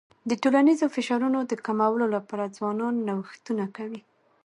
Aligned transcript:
د 0.29 0.31
ټولنیزو 0.43 0.85
فشارونو 0.95 1.39
د 1.51 1.53
کمولو 1.65 2.05
لپاره 2.15 2.53
ځوانان 2.57 2.93
نوښتونه 3.07 3.65
کوي. 3.77 4.01